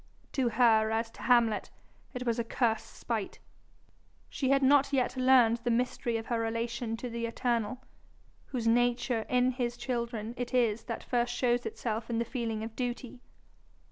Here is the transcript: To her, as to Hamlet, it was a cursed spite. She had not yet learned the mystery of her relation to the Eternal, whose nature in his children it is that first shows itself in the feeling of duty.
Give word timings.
To 0.31 0.49
her, 0.49 0.89
as 0.89 1.11
to 1.11 1.21
Hamlet, 1.21 1.69
it 2.15 2.25
was 2.25 2.39
a 2.39 2.43
cursed 2.43 2.95
spite. 2.95 3.37
She 4.31 4.49
had 4.49 4.63
not 4.63 4.91
yet 4.91 5.15
learned 5.15 5.57
the 5.57 5.69
mystery 5.69 6.17
of 6.17 6.25
her 6.25 6.39
relation 6.39 6.97
to 6.97 7.07
the 7.07 7.27
Eternal, 7.27 7.83
whose 8.47 8.67
nature 8.67 9.27
in 9.29 9.51
his 9.51 9.77
children 9.77 10.33
it 10.37 10.55
is 10.55 10.85
that 10.85 11.03
first 11.03 11.35
shows 11.35 11.67
itself 11.67 12.09
in 12.09 12.17
the 12.17 12.25
feeling 12.25 12.63
of 12.63 12.75
duty. 12.75 13.21